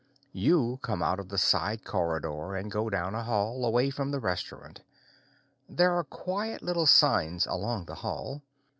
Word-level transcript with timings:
You 0.33 0.79
come 0.81 1.03
out 1.03 1.19
of 1.19 1.29
the 1.29 1.37
side 1.37 1.85
corridor 1.85 2.55
and 2.55 2.71
go 2.71 2.89
down 2.89 3.13
a 3.13 3.21
hall, 3.21 3.63
away 3.63 3.91
from 3.91 4.09
the 4.09 4.19
restaurant. 4.19 4.81
There 5.69 5.91
are 5.93 6.03
quiet 6.03 6.63
little 6.63 6.87
signs 6.87 7.45
along 7.45 7.85
the 7.85 7.93
hall. 8.01 8.41